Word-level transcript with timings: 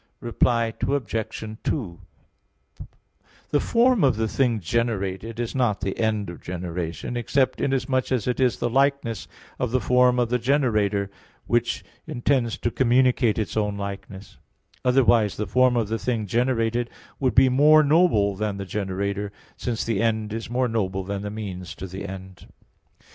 Reply 0.19 0.73
Obj. 0.81 1.15
2: 1.63 1.99
The 3.51 3.59
form 3.59 4.03
of 4.03 4.15
the 4.15 4.27
thing 4.27 4.59
generated 4.59 5.39
is 5.39 5.53
not 5.53 5.81
the 5.81 5.99
end 5.99 6.31
of 6.31 6.41
generation, 6.41 7.15
except 7.15 7.61
inasmuch 7.61 8.11
as 8.11 8.25
it 8.27 8.39
is 8.39 8.57
the 8.57 8.67
likeness 8.67 9.27
of 9.59 9.69
the 9.69 9.79
form 9.79 10.17
of 10.17 10.29
the 10.29 10.39
generator, 10.39 11.11
which 11.45 11.85
intends 12.07 12.57
to 12.57 12.71
communicate 12.71 13.37
its 13.37 13.55
own 13.55 13.77
likeness; 13.77 14.39
otherwise 14.83 15.37
the 15.37 15.45
form 15.45 15.75
of 15.77 15.87
the 15.87 15.99
thing 15.99 16.25
generated 16.25 16.89
would 17.19 17.35
be 17.35 17.47
more 17.47 17.83
noble 17.83 18.35
than 18.35 18.57
the 18.57 18.65
generator, 18.65 19.31
since 19.55 19.83
the 19.83 20.01
end 20.01 20.33
is 20.33 20.49
more 20.49 20.67
noble 20.67 21.03
than 21.03 21.21
the 21.21 21.29
means 21.29 21.75
to 21.75 21.85
the 21.85 22.07
end. 22.09 22.47